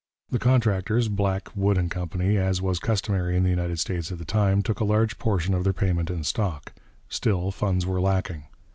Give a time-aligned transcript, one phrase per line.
[0.31, 4.25] The contractors, Black, Wood and Company, as was customary in the United States at the
[4.25, 6.73] time, took a large portion of their payment in stock.
[7.07, 8.45] Still, funds were lacking.